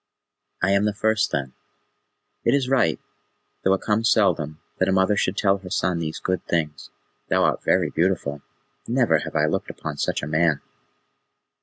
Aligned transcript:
"I 0.63 0.71
am 0.71 0.85
the 0.85 0.95
first, 0.95 1.31
then? 1.31 1.53
It 2.43 2.55
is 2.55 2.67
right, 2.67 2.99
though 3.61 3.75
it 3.75 3.81
comes 3.81 4.09
seldom, 4.09 4.59
that 4.79 4.87
a 4.89 4.91
mother 4.91 5.15
should 5.15 5.37
tell 5.37 5.59
her 5.59 5.69
son 5.69 5.99
these 5.99 6.17
good 6.19 6.43
things. 6.47 6.89
Thou 7.27 7.43
art 7.43 7.61
very 7.63 7.91
beautiful. 7.91 8.41
Never 8.87 9.19
have 9.19 9.35
I 9.35 9.45
looked 9.45 9.69
upon 9.69 9.97
such 9.97 10.23
a 10.23 10.27
man." 10.27 10.59